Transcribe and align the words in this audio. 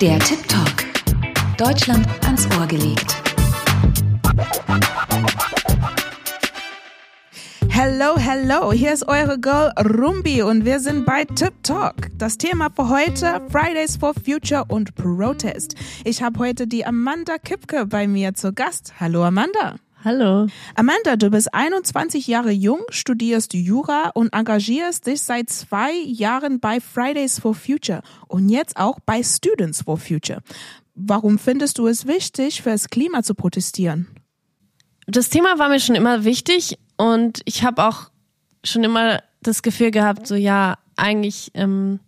Der 0.00 0.18
Tip 0.20 0.48
Talk. 0.48 0.86
Deutschland 1.58 2.06
ans 2.24 2.48
Ohr 2.56 2.66
gelegt. 2.66 3.22
Hello, 7.68 8.16
hello, 8.16 8.72
hier 8.72 8.94
ist 8.94 9.06
eure 9.06 9.38
Girl 9.38 9.70
Rumbi 9.78 10.40
und 10.40 10.64
wir 10.64 10.80
sind 10.80 11.04
bei 11.04 11.26
Tip 11.26 11.52
Talk. 11.62 12.08
Das 12.16 12.38
Thema 12.38 12.70
für 12.74 12.88
heute 12.88 13.42
Fridays 13.50 13.98
for 13.98 14.14
Future 14.14 14.64
und 14.68 14.94
Protest. 14.94 15.74
Ich 16.06 16.22
habe 16.22 16.38
heute 16.38 16.66
die 16.66 16.86
Amanda 16.86 17.36
Kipke 17.36 17.84
bei 17.84 18.08
mir 18.08 18.32
zu 18.32 18.54
Gast. 18.54 18.94
Hallo 19.00 19.22
Amanda. 19.22 19.76
Hallo. 20.02 20.46
Amanda, 20.76 21.16
du 21.16 21.28
bist 21.28 21.52
21 21.52 22.26
Jahre 22.26 22.50
jung, 22.50 22.80
studierst 22.88 23.52
Jura 23.52 24.10
und 24.14 24.32
engagierst 24.32 25.06
dich 25.06 25.20
seit 25.20 25.50
zwei 25.50 25.92
Jahren 25.92 26.58
bei 26.58 26.80
Fridays 26.80 27.38
for 27.38 27.54
Future 27.54 28.00
und 28.26 28.48
jetzt 28.48 28.78
auch 28.78 28.98
bei 29.00 29.22
Students 29.22 29.82
for 29.82 29.98
Future. 29.98 30.40
Warum 30.94 31.38
findest 31.38 31.76
du 31.76 31.86
es 31.86 32.06
wichtig, 32.06 32.62
für 32.62 32.70
das 32.70 32.88
Klima 32.88 33.22
zu 33.22 33.34
protestieren? 33.34 34.08
Das 35.06 35.28
Thema 35.28 35.58
war 35.58 35.68
mir 35.68 35.80
schon 35.80 35.96
immer 35.96 36.24
wichtig 36.24 36.78
und 36.96 37.42
ich 37.44 37.62
habe 37.62 37.84
auch 37.84 38.10
schon 38.64 38.84
immer 38.84 39.22
das 39.42 39.60
Gefühl 39.60 39.90
gehabt, 39.90 40.26
so 40.26 40.34
ja, 40.34 40.78
eigentlich 40.96 41.50
ähm, 41.52 42.00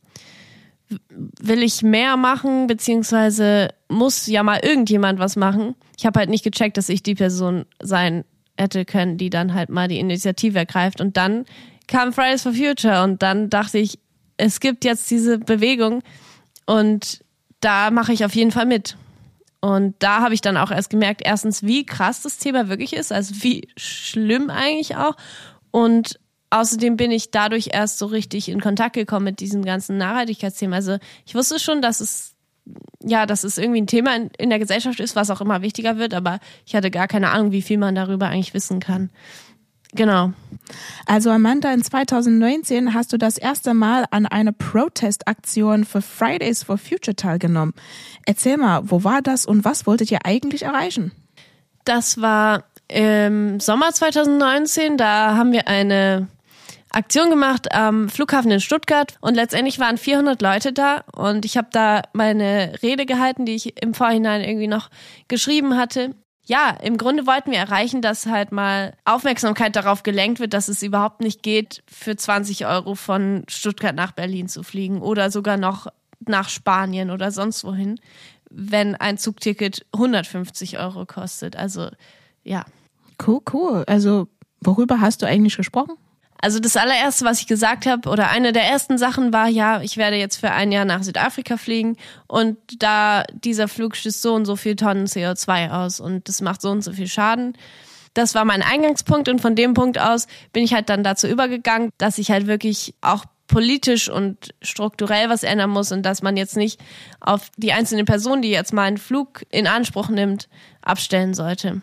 will 1.08 1.62
ich 1.62 1.82
mehr 1.82 2.16
machen, 2.16 2.66
beziehungsweise 2.66 3.68
muss 3.88 4.26
ja 4.26 4.42
mal 4.42 4.60
irgendjemand 4.62 5.18
was 5.18 5.36
machen. 5.36 5.74
Ich 5.98 6.06
habe 6.06 6.18
halt 6.20 6.30
nicht 6.30 6.44
gecheckt, 6.44 6.76
dass 6.76 6.88
ich 6.88 7.02
die 7.02 7.14
Person 7.14 7.64
sein 7.80 8.24
hätte 8.56 8.84
können, 8.84 9.18
die 9.18 9.30
dann 9.30 9.54
halt 9.54 9.68
mal 9.68 9.88
die 9.88 9.98
Initiative 9.98 10.58
ergreift. 10.58 11.00
Und 11.00 11.16
dann 11.16 11.44
kam 11.86 12.12
Fridays 12.12 12.42
for 12.42 12.52
Future 12.52 13.02
und 13.02 13.22
dann 13.22 13.50
dachte 13.50 13.78
ich, 13.78 13.98
es 14.36 14.60
gibt 14.60 14.84
jetzt 14.84 15.10
diese 15.10 15.38
Bewegung 15.38 16.02
und 16.66 17.20
da 17.60 17.90
mache 17.90 18.12
ich 18.12 18.24
auf 18.24 18.34
jeden 18.34 18.50
Fall 18.50 18.66
mit. 18.66 18.96
Und 19.60 19.94
da 20.00 20.20
habe 20.20 20.34
ich 20.34 20.40
dann 20.40 20.56
auch 20.56 20.72
erst 20.72 20.90
gemerkt, 20.90 21.22
erstens, 21.24 21.62
wie 21.62 21.86
krass 21.86 22.22
das 22.22 22.38
Thema 22.38 22.68
wirklich 22.68 22.94
ist, 22.94 23.12
also 23.12 23.34
wie 23.42 23.68
schlimm 23.76 24.50
eigentlich 24.50 24.96
auch. 24.96 25.16
Und 25.70 26.18
außerdem 26.52 26.96
bin 26.96 27.10
ich 27.10 27.30
dadurch 27.30 27.70
erst 27.72 27.98
so 27.98 28.06
richtig 28.06 28.48
in 28.48 28.60
Kontakt 28.60 28.94
gekommen 28.94 29.24
mit 29.24 29.40
diesem 29.40 29.64
ganzen 29.64 29.96
Nachhaltigkeitsthema. 29.96 30.76
Also 30.76 30.98
ich 31.24 31.34
wusste 31.34 31.58
schon, 31.58 31.82
dass 31.82 32.00
es 32.00 32.30
ja, 33.02 33.26
dass 33.26 33.42
es 33.42 33.58
irgendwie 33.58 33.80
ein 33.80 33.88
Thema 33.88 34.14
in, 34.14 34.30
in 34.38 34.50
der 34.50 34.60
Gesellschaft 34.60 35.00
ist, 35.00 35.16
was 35.16 35.30
auch 35.30 35.40
immer 35.40 35.62
wichtiger 35.62 35.98
wird, 35.98 36.14
aber 36.14 36.38
ich 36.64 36.76
hatte 36.76 36.92
gar 36.92 37.08
keine 37.08 37.30
Ahnung, 37.30 37.50
wie 37.50 37.62
viel 37.62 37.76
man 37.76 37.96
darüber 37.96 38.28
eigentlich 38.28 38.54
wissen 38.54 38.78
kann. 38.78 39.10
Genau. 39.94 40.32
Also 41.04 41.30
Amanda, 41.30 41.72
in 41.72 41.82
2019 41.82 42.94
hast 42.94 43.12
du 43.12 43.18
das 43.18 43.36
erste 43.36 43.74
Mal 43.74 44.06
an 44.10 44.26
einer 44.26 44.52
Protestaktion 44.52 45.84
für 45.84 46.00
Fridays 46.00 46.62
for 46.62 46.78
Future 46.78 47.16
teilgenommen. 47.16 47.74
Erzähl 48.24 48.56
mal, 48.56 48.82
wo 48.84 49.04
war 49.04 49.20
das 49.20 49.44
und 49.44 49.64
was 49.64 49.86
wolltet 49.86 50.10
ihr 50.10 50.24
eigentlich 50.24 50.62
erreichen? 50.62 51.12
Das 51.84 52.20
war 52.20 52.64
im 52.88 53.60
Sommer 53.60 53.92
2019, 53.92 54.96
da 54.96 55.36
haben 55.36 55.52
wir 55.52 55.66
eine 55.66 56.28
Aktion 56.94 57.30
gemacht 57.30 57.72
am 57.72 58.08
Flughafen 58.08 58.50
in 58.50 58.60
Stuttgart 58.60 59.16
und 59.20 59.34
letztendlich 59.34 59.78
waren 59.78 59.98
400 59.98 60.40
Leute 60.42 60.72
da 60.72 61.04
und 61.14 61.44
ich 61.44 61.56
habe 61.56 61.68
da 61.72 62.02
meine 62.12 62.74
Rede 62.82 63.06
gehalten, 63.06 63.46
die 63.46 63.54
ich 63.54 63.82
im 63.82 63.94
Vorhinein 63.94 64.42
irgendwie 64.42 64.68
noch 64.68 64.90
geschrieben 65.28 65.76
hatte. 65.76 66.14
Ja, 66.44 66.70
im 66.82 66.98
Grunde 66.98 67.26
wollten 67.26 67.52
wir 67.52 67.58
erreichen, 67.58 68.02
dass 68.02 68.26
halt 68.26 68.50
mal 68.50 68.94
Aufmerksamkeit 69.04 69.76
darauf 69.76 70.02
gelenkt 70.02 70.40
wird, 70.40 70.54
dass 70.54 70.68
es 70.68 70.82
überhaupt 70.82 71.20
nicht 71.20 71.42
geht, 71.42 71.84
für 71.88 72.16
20 72.16 72.66
Euro 72.66 72.96
von 72.96 73.44
Stuttgart 73.48 73.94
nach 73.94 74.12
Berlin 74.12 74.48
zu 74.48 74.62
fliegen 74.62 75.00
oder 75.00 75.30
sogar 75.30 75.56
noch 75.56 75.86
nach 76.26 76.48
Spanien 76.48 77.10
oder 77.10 77.30
sonst 77.30 77.64
wohin, 77.64 78.00
wenn 78.50 78.96
ein 78.96 79.18
Zugticket 79.18 79.86
150 79.92 80.78
Euro 80.78 81.06
kostet. 81.06 81.56
Also 81.56 81.90
ja. 82.42 82.64
Cool, 83.24 83.40
cool. 83.52 83.84
Also 83.86 84.28
worüber 84.60 85.00
hast 85.00 85.22
du 85.22 85.26
eigentlich 85.26 85.56
gesprochen? 85.56 85.94
Also 86.42 86.58
das 86.58 86.76
allererste, 86.76 87.24
was 87.24 87.38
ich 87.38 87.46
gesagt 87.46 87.86
habe, 87.86 88.08
oder 88.08 88.28
eine 88.30 88.52
der 88.52 88.64
ersten 88.64 88.98
Sachen 88.98 89.32
war, 89.32 89.46
ja, 89.46 89.80
ich 89.80 89.96
werde 89.96 90.16
jetzt 90.16 90.38
für 90.38 90.50
ein 90.50 90.72
Jahr 90.72 90.84
nach 90.84 91.04
Südafrika 91.04 91.56
fliegen 91.56 91.96
und 92.26 92.58
da 92.80 93.22
dieser 93.32 93.68
Flug 93.68 93.94
stößt 93.94 94.20
so 94.20 94.34
und 94.34 94.44
so 94.44 94.56
viel 94.56 94.74
Tonnen 94.74 95.06
CO2 95.06 95.70
aus 95.70 96.00
und 96.00 96.28
das 96.28 96.40
macht 96.40 96.60
so 96.60 96.70
und 96.70 96.82
so 96.82 96.92
viel 96.92 97.06
Schaden. 97.06 97.56
Das 98.14 98.34
war 98.34 98.44
mein 98.44 98.62
Eingangspunkt 98.62 99.28
und 99.28 99.40
von 99.40 99.54
dem 99.54 99.72
Punkt 99.74 100.00
aus 100.00 100.26
bin 100.52 100.64
ich 100.64 100.74
halt 100.74 100.88
dann 100.88 101.04
dazu 101.04 101.28
übergegangen, 101.28 101.90
dass 101.96 102.18
ich 102.18 102.32
halt 102.32 102.48
wirklich 102.48 102.94
auch 103.02 103.24
politisch 103.46 104.08
und 104.08 104.52
strukturell 104.62 105.28
was 105.28 105.44
ändern 105.44 105.70
muss 105.70 105.92
und 105.92 106.02
dass 106.02 106.22
man 106.22 106.36
jetzt 106.36 106.56
nicht 106.56 106.80
auf 107.20 107.50
die 107.56 107.72
einzelne 107.72 108.04
Person, 108.04 108.42
die 108.42 108.50
jetzt 108.50 108.72
mal 108.72 108.82
einen 108.82 108.98
Flug 108.98 109.44
in 109.50 109.68
Anspruch 109.68 110.08
nimmt, 110.08 110.48
abstellen 110.80 111.34
sollte. 111.34 111.82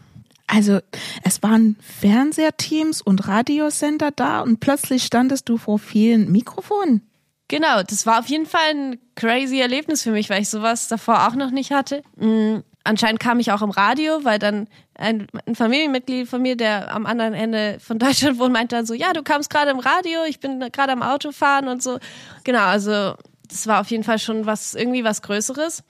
Also 0.52 0.80
es 1.24 1.44
waren 1.44 1.78
Fernsehteams 2.02 3.04
und 3.04 3.28
Radiosender 3.28 4.10
da 4.12 4.42
und 4.42 4.60
plötzlich 4.60 5.04
standest 5.04 5.48
du 5.48 5.58
vor 5.58 5.78
vielen 5.78 6.32
Mikrofonen. 6.32 7.08
Genau, 7.48 7.84
das 7.84 8.06
war 8.06 8.20
auf 8.20 8.28
jeden 8.28 8.48
Fall 8.48 8.70
ein 8.72 9.00
crazy 9.16 9.60
Erlebnis 9.60 10.04
für 10.04 10.12
mich, 10.12 10.30
weil 10.30 10.42
ich 10.42 10.50
sowas 10.50 10.88
davor 10.88 11.28
auch 11.28 11.36
noch 11.36 11.52
nicht 11.52 11.72
hatte. 11.72 12.02
Mhm. 12.16 12.64
Anscheinend 12.84 13.20
kam 13.20 13.40
ich 13.40 13.52
auch 13.52 13.62
im 13.62 13.70
Radio, 13.70 14.24
weil 14.24 14.40
dann 14.40 14.68
ein, 14.96 15.28
ein, 15.46 15.54
Familienmitglied 15.54 16.28
von 16.28 16.42
mir, 16.42 16.56
der 16.56 16.94
am 16.94 17.06
anderen 17.06 17.34
Ende 17.34 17.78
von 17.80 18.00
Deutschland 18.00 18.40
wohnt, 18.40 18.54
meinte 18.54 18.76
dann 18.76 18.86
so, 18.88 18.96
ja, 18.96 19.14
du 19.14 19.22
kamst 19.22 19.52
gerade 19.52 19.70
im 19.70 19.80
Radio, 19.80 20.22
ich 20.28 20.40
bin 20.40 20.60
gerade 20.72 20.94
am 20.94 21.04
Autofahren 21.04 21.68
und 21.68 21.84
so. 21.84 22.00
Genau, 22.44 22.66
also 22.66 23.14
das 23.48 23.68
war 23.68 23.82
auf 23.82 23.92
jeden 23.92 24.04
Fall 24.04 24.18
schon 24.18 24.48
was, 24.48 24.74
irgendwie 24.74 25.04
was 25.04 25.22
Größeres. 25.22 25.84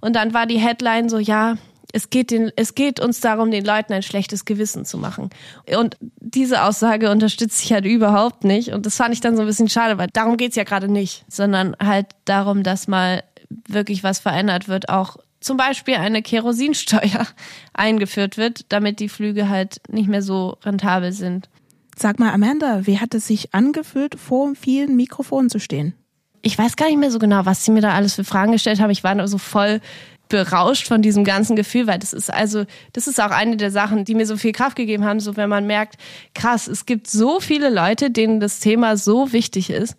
Und 0.00 0.14
dann 0.14 0.34
war 0.34 0.46
die 0.46 0.58
Headline 0.58 1.08
so, 1.08 1.18
ja, 1.18 1.56
es 1.92 2.10
geht, 2.10 2.30
den, 2.30 2.50
es 2.56 2.74
geht 2.74 3.00
uns 3.00 3.20
darum, 3.20 3.50
den 3.50 3.64
Leuten 3.64 3.92
ein 3.92 4.02
schlechtes 4.02 4.44
Gewissen 4.44 4.84
zu 4.84 4.98
machen. 4.98 5.30
Und 5.76 5.96
diese 6.00 6.62
Aussage 6.64 7.10
unterstütze 7.10 7.64
ich 7.64 7.72
halt 7.72 7.86
überhaupt 7.86 8.44
nicht. 8.44 8.72
Und 8.72 8.84
das 8.84 8.96
fand 8.96 9.14
ich 9.14 9.20
dann 9.20 9.36
so 9.36 9.42
ein 9.42 9.48
bisschen 9.48 9.68
schade, 9.68 9.96
weil 9.98 10.08
darum 10.12 10.36
geht's 10.36 10.56
ja 10.56 10.64
gerade 10.64 10.88
nicht, 10.88 11.24
sondern 11.28 11.74
halt 11.82 12.06
darum, 12.24 12.62
dass 12.62 12.88
mal 12.88 13.22
wirklich 13.66 14.04
was 14.04 14.18
verändert 14.18 14.68
wird, 14.68 14.90
auch 14.90 15.16
zum 15.40 15.56
Beispiel 15.56 15.94
eine 15.94 16.22
Kerosinsteuer 16.22 17.26
eingeführt 17.72 18.36
wird, 18.36 18.66
damit 18.70 19.00
die 19.00 19.08
Flüge 19.08 19.48
halt 19.48 19.80
nicht 19.88 20.08
mehr 20.08 20.22
so 20.22 20.58
rentabel 20.64 21.12
sind. 21.12 21.48
Sag 21.96 22.18
mal, 22.18 22.32
Amanda, 22.32 22.86
wie 22.86 22.98
hat 22.98 23.14
es 23.14 23.26
sich 23.26 23.54
angefühlt, 23.54 24.14
vor 24.14 24.54
vielen 24.54 24.94
Mikrofonen 24.94 25.50
zu 25.50 25.58
stehen? 25.58 25.94
Ich 26.42 26.56
weiß 26.56 26.76
gar 26.76 26.86
nicht 26.86 26.98
mehr 26.98 27.10
so 27.10 27.18
genau, 27.18 27.44
was 27.46 27.64
sie 27.64 27.72
mir 27.72 27.80
da 27.80 27.94
alles 27.94 28.14
für 28.14 28.24
Fragen 28.24 28.52
gestellt 28.52 28.80
haben. 28.80 28.90
Ich 28.90 29.02
war 29.02 29.14
nur 29.14 29.26
so 29.26 29.38
voll 29.38 29.80
berauscht 30.28 30.86
von 30.86 31.02
diesem 31.02 31.24
ganzen 31.24 31.56
Gefühl, 31.56 31.86
weil 31.86 31.98
das 31.98 32.12
ist 32.12 32.32
also, 32.32 32.64
das 32.92 33.06
ist 33.06 33.20
auch 33.20 33.30
eine 33.30 33.56
der 33.56 33.70
Sachen, 33.70 34.04
die 34.04 34.14
mir 34.14 34.26
so 34.26 34.36
viel 34.36 34.52
Kraft 34.52 34.76
gegeben 34.76 35.04
haben, 35.04 35.20
so 35.20 35.36
wenn 35.36 35.48
man 35.48 35.66
merkt, 35.66 35.96
krass, 36.34 36.68
es 36.68 36.86
gibt 36.86 37.08
so 37.08 37.40
viele 37.40 37.70
Leute, 37.70 38.10
denen 38.10 38.40
das 38.40 38.60
Thema 38.60 38.96
so 38.96 39.32
wichtig 39.32 39.70
ist 39.70 39.96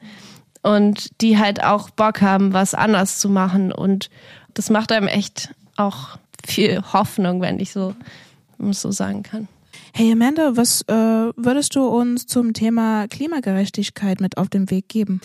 und 0.62 1.22
die 1.22 1.38
halt 1.38 1.63
auch 1.63 1.89
Bock 1.89 2.22
haben, 2.22 2.53
was 2.53 2.73
anders 2.73 3.19
zu 3.19 3.29
machen 3.29 3.72
und 3.72 4.09
das 4.53 4.69
macht 4.69 4.91
einem 4.91 5.07
echt 5.07 5.50
auch 5.75 6.18
viel 6.45 6.81
Hoffnung, 6.94 7.41
wenn 7.41 7.59
ich 7.59 7.72
so, 7.72 7.95
so 8.72 8.91
sagen 8.91 9.23
kann. 9.23 9.47
Hey 9.94 10.12
Amanda, 10.12 10.56
was 10.56 10.81
äh, 10.84 10.94
würdest 10.94 11.75
du 11.75 11.85
uns 11.88 12.28
zum 12.28 12.53
Thema 12.53 13.07
Klimagerechtigkeit 13.07 14.22
mit 14.22 14.38
auf 14.38 14.50
den 14.50 14.69
Weg 14.69 14.88
geben? 14.88 15.22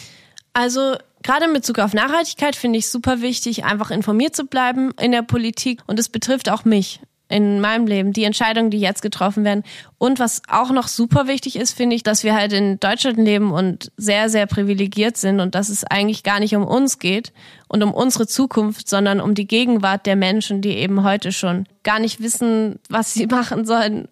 Also 0.52 0.96
gerade 1.24 1.46
in 1.46 1.52
Bezug 1.52 1.80
auf 1.80 1.92
Nachhaltigkeit 1.92 2.54
finde 2.54 2.78
ich 2.78 2.88
super 2.88 3.20
wichtig, 3.20 3.64
einfach 3.64 3.90
informiert 3.90 4.36
zu 4.36 4.44
bleiben 4.44 4.92
in 5.00 5.10
der 5.10 5.22
Politik. 5.22 5.82
Und 5.88 5.98
es 5.98 6.08
betrifft 6.08 6.48
auch 6.48 6.64
mich 6.64 7.00
in 7.28 7.60
meinem 7.60 7.86
Leben, 7.86 8.12
die 8.12 8.24
Entscheidungen, 8.24 8.70
die 8.70 8.78
jetzt 8.78 9.00
getroffen 9.00 9.44
werden. 9.44 9.64
Und 9.98 10.20
was 10.20 10.42
auch 10.48 10.70
noch 10.70 10.86
super 10.86 11.26
wichtig 11.26 11.56
ist, 11.56 11.72
finde 11.72 11.96
ich, 11.96 12.02
dass 12.02 12.22
wir 12.22 12.34
halt 12.34 12.52
in 12.52 12.78
Deutschland 12.78 13.16
leben 13.16 13.50
und 13.50 13.90
sehr, 13.96 14.28
sehr 14.28 14.46
privilegiert 14.46 15.16
sind 15.16 15.40
und 15.40 15.54
dass 15.54 15.70
es 15.70 15.84
eigentlich 15.84 16.22
gar 16.22 16.38
nicht 16.38 16.54
um 16.54 16.64
uns 16.64 16.98
geht 16.98 17.32
und 17.66 17.82
um 17.82 17.92
unsere 17.94 18.26
Zukunft, 18.26 18.88
sondern 18.88 19.20
um 19.20 19.34
die 19.34 19.46
Gegenwart 19.46 20.04
der 20.04 20.16
Menschen, 20.16 20.60
die 20.60 20.76
eben 20.76 21.02
heute 21.02 21.32
schon 21.32 21.66
gar 21.82 21.98
nicht 21.98 22.20
wissen, 22.20 22.78
was 22.90 23.14
sie 23.14 23.26
machen 23.30 23.64
sollen, 23.64 24.06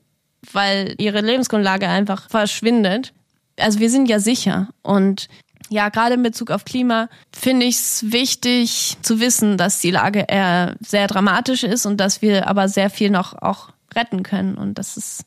weil 0.51 0.95
ihre 0.97 1.21
Lebensgrundlage 1.21 1.87
einfach 1.87 2.31
verschwindet. 2.31 3.13
Also 3.61 3.79
wir 3.79 3.91
sind 3.91 4.09
ja 4.09 4.19
sicher 4.19 4.71
und 4.81 5.29
ja, 5.73 5.89
gerade 5.89 6.15
in 6.15 6.23
Bezug 6.23 6.51
auf 6.51 6.65
Klima 6.65 7.09
finde 7.33 7.67
ich 7.67 7.77
es 7.77 8.13
wichtig 8.13 8.97
zu 9.01 9.21
wissen, 9.21 9.57
dass 9.57 9.79
die 9.79 9.91
Lage 9.91 10.27
eher 10.29 10.77
sehr 10.81 11.07
dramatisch 11.07 11.65
ist 11.65 11.87
und 11.87 11.97
dass 11.97 12.21
wir 12.21 12.47
aber 12.47 12.69
sehr 12.69 12.91
viel 12.91 13.11
noch 13.11 13.41
auch 13.41 13.71
retten 13.95 14.23
können. 14.23 14.57
Und 14.57 14.79
das 14.79 14.97
ist, 14.97 15.25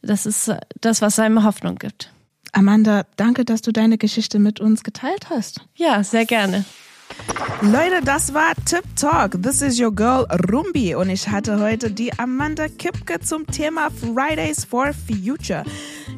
das 0.00 0.24
ist 0.24 0.50
das, 0.80 1.02
was 1.02 1.18
einem 1.18 1.44
Hoffnung 1.44 1.76
gibt. 1.76 2.10
Amanda, 2.52 3.04
danke, 3.16 3.44
dass 3.44 3.62
du 3.62 3.72
deine 3.72 3.98
Geschichte 3.98 4.38
mit 4.38 4.58
uns 4.58 4.84
geteilt 4.84 5.28
hast. 5.28 5.60
Ja, 5.74 6.02
sehr 6.02 6.24
gerne. 6.24 6.64
Leute, 7.60 8.00
das 8.04 8.32
war 8.32 8.54
Tip 8.64 8.84
Talk. 8.96 9.42
This 9.42 9.60
is 9.60 9.78
your 9.78 9.94
girl 9.94 10.26
Rumbi 10.50 10.94
und 10.94 11.10
ich 11.10 11.28
hatte 11.28 11.60
heute 11.60 11.90
die 11.90 12.16
Amanda 12.18 12.68
Kipke 12.68 13.20
zum 13.20 13.46
Thema 13.46 13.90
Fridays 13.90 14.64
for 14.64 14.92
Future. 14.92 15.64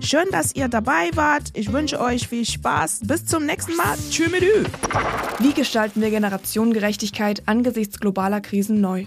Schön, 0.00 0.26
dass 0.31 0.54
ihr 0.54 0.69
dabei 0.69 1.10
wart. 1.14 1.50
Ich 1.54 1.72
wünsche 1.72 2.00
euch 2.00 2.28
viel 2.28 2.44
Spaß. 2.44 3.00
Bis 3.04 3.26
zum 3.26 3.46
nächsten 3.46 3.76
Mal. 3.76 3.96
Tschüss 4.10 4.31
mit 4.31 4.43
Wie 5.40 5.52
gestalten 5.52 6.00
wir 6.00 6.10
Generationengerechtigkeit 6.10 7.43
angesichts 7.46 7.98
globaler 7.98 8.40
Krisen 8.40 8.81
neu? 8.81 9.06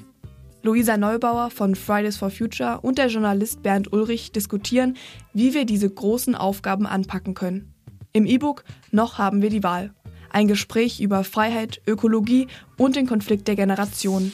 Luisa 0.61 0.97
Neubauer 0.97 1.51
von 1.51 1.75
Fridays 1.75 2.17
for 2.17 2.29
Future 2.29 2.81
und 2.81 2.97
der 2.97 3.07
Journalist 3.07 3.63
Bernd 3.63 3.93
Ulrich 3.93 4.33
diskutieren, 4.33 4.97
wie 5.33 5.53
wir 5.53 5.65
diese 5.65 5.89
großen 5.89 6.35
Aufgaben 6.35 6.85
anpacken 6.85 7.33
können. 7.33 7.73
Im 8.11 8.25
E-Book 8.25 8.65
Noch 8.91 9.17
haben 9.17 9.41
wir 9.41 9.49
die 9.49 9.63
Wahl. 9.63 9.93
Ein 10.31 10.47
Gespräch 10.47 10.99
über 10.99 11.23
Freiheit, 11.23 11.81
Ökologie 11.87 12.47
und 12.77 12.95
den 12.95 13.07
Konflikt 13.07 13.47
der 13.47 13.55
Generationen. 13.55 14.33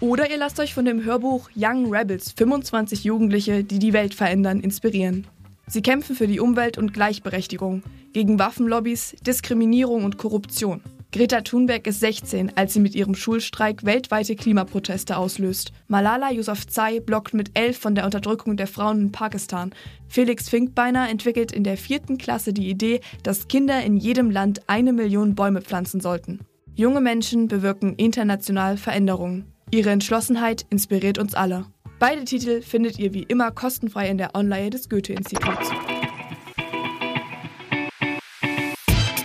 Oder 0.00 0.30
ihr 0.30 0.38
lasst 0.38 0.58
euch 0.58 0.74
von 0.74 0.84
dem 0.84 1.04
Hörbuch 1.04 1.50
Young 1.54 1.94
Rebels 1.94 2.32
25 2.32 3.04
Jugendliche, 3.04 3.62
die 3.62 3.78
die 3.78 3.92
Welt 3.92 4.14
verändern, 4.14 4.60
inspirieren. 4.60 5.26
Sie 5.70 5.82
kämpfen 5.82 6.16
für 6.16 6.26
die 6.26 6.40
Umwelt 6.40 6.78
und 6.78 6.92
Gleichberechtigung, 6.92 7.84
gegen 8.12 8.40
Waffenlobbys, 8.40 9.14
Diskriminierung 9.24 10.02
und 10.02 10.18
Korruption. 10.18 10.82
Greta 11.12 11.42
Thunberg 11.42 11.86
ist 11.86 12.00
16, 12.00 12.56
als 12.56 12.72
sie 12.72 12.80
mit 12.80 12.96
ihrem 12.96 13.14
Schulstreik 13.14 13.84
weltweite 13.84 14.34
Klimaproteste 14.34 15.16
auslöst. 15.16 15.70
Malala 15.86 16.30
Yousafzai 16.32 16.98
blockt 16.98 17.34
mit 17.34 17.52
11 17.54 17.78
von 17.78 17.94
der 17.94 18.04
Unterdrückung 18.04 18.56
der 18.56 18.66
Frauen 18.66 19.00
in 19.00 19.12
Pakistan. 19.12 19.72
Felix 20.08 20.48
Finkbeiner 20.48 21.08
entwickelt 21.08 21.52
in 21.52 21.62
der 21.62 21.76
vierten 21.76 22.18
Klasse 22.18 22.52
die 22.52 22.68
Idee, 22.68 23.00
dass 23.22 23.46
Kinder 23.46 23.80
in 23.84 23.96
jedem 23.96 24.32
Land 24.32 24.68
eine 24.68 24.92
Million 24.92 25.36
Bäume 25.36 25.62
pflanzen 25.62 26.00
sollten. 26.00 26.40
Junge 26.74 27.00
Menschen 27.00 27.46
bewirken 27.46 27.94
international 27.94 28.76
Veränderungen. 28.76 29.52
Ihre 29.70 29.90
Entschlossenheit 29.90 30.66
inspiriert 30.68 31.18
uns 31.18 31.34
alle. 31.34 31.66
Beide 32.00 32.24
Titel 32.24 32.62
findet 32.62 32.98
ihr 32.98 33.12
wie 33.12 33.24
immer 33.24 33.50
kostenfrei 33.50 34.08
in 34.08 34.16
der 34.16 34.34
Online 34.34 34.70
des 34.70 34.88
Goethe-Instituts. 34.88 35.68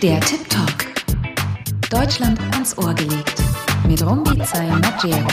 Der 0.02 0.20
Tip 0.20 0.46
Talk. 0.50 0.84
Deutschland 1.88 2.38
ans 2.52 2.76
Ohr 2.76 2.92
gelegt. 2.92 3.42
Mit 3.88 4.04
Rumbiza 4.04 4.62
Maggiero. 4.62 5.26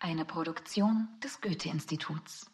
Eine 0.00 0.24
Produktion 0.24 1.08
des 1.22 1.42
Goethe-Instituts. 1.42 2.46